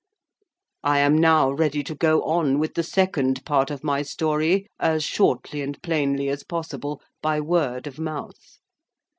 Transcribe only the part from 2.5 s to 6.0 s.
with the second part of my story as shortly and